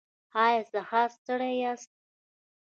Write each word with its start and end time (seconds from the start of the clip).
ایا 0.45 0.61
سهار 0.71 1.07
ستړي 1.17 1.53
یاست؟ 1.63 1.91